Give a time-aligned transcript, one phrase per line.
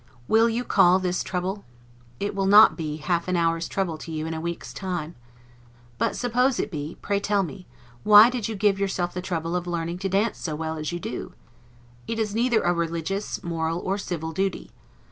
[0.27, 1.63] Will you call this trouble?
[2.19, 5.13] It will not be half an hour's trouble to you in a week's time.
[5.99, 7.67] But suppose it be, pray tell me,
[8.03, 10.99] why did you give yourself the trouble of learning to dance so well as you
[10.99, 11.33] do?
[12.07, 14.71] It is neither a religious, moral, or civil duty.